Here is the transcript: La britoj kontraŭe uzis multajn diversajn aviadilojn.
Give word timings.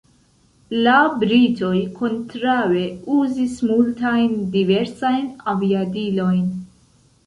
La 0.87 0.95
britoj 1.23 1.75
kontraŭe 1.99 2.87
uzis 3.19 3.57
multajn 3.71 4.37
diversajn 4.59 5.33
aviadilojn. 5.57 6.47